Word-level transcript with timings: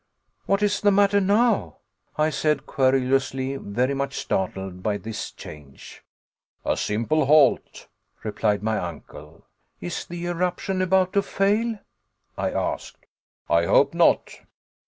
"What 0.47 0.63
is 0.63 0.81
the 0.81 0.89
matter 0.89 1.21
now?" 1.21 1.77
I 2.17 2.31
said, 2.31 2.65
querulously, 2.65 3.57
very 3.57 3.93
much 3.93 4.17
startled 4.17 4.81
by 4.81 4.97
this 4.97 5.29
change. 5.29 6.03
"A 6.65 6.75
simple 6.75 7.25
halt," 7.27 7.87
replied 8.23 8.63
my 8.63 8.79
uncle. 8.79 9.45
"Is 9.79 10.03
the 10.07 10.25
eruption 10.25 10.81
about 10.81 11.13
to 11.13 11.21
fail?" 11.21 11.77
I 12.35 12.49
asked. 12.49 13.05
"I 13.47 13.65
hope 13.67 13.93
not." 13.93 14.33